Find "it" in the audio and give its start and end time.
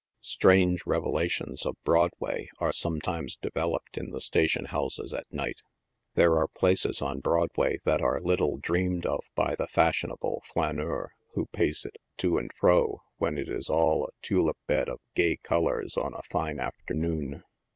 11.85-11.97, 13.37-13.47